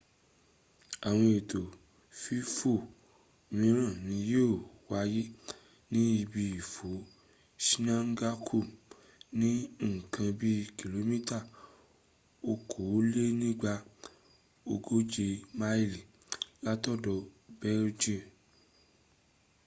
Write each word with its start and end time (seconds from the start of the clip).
àwọn 1.07 1.27
ètò 1.39 1.61
fífò 2.21 2.73
míràn 3.59 3.93
ni 4.07 4.15
yíò 4.29 4.49
wáyé 4.89 5.23
ní 5.91 6.01
ibi 6.21 6.43
ìfò 6.59 6.89
zhangjiakou 7.67 8.61
ní 9.39 9.49
ǹkan 9.89 10.29
bi 10.39 10.51
kìlómítà 10.77 11.37
okòólénígba 12.51 13.73
ogóje 14.73 15.27
máilì 15.59 16.01
látọ̀dọ 16.65 17.13
beijing. 17.59 18.25